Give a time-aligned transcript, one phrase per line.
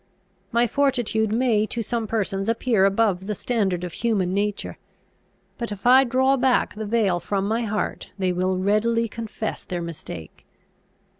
[0.51, 4.79] My fortitude may to some persons appear above the standard of human nature.
[5.59, 9.83] But if I draw back the veil from my heart they will readily confess their
[9.83, 10.43] mistake.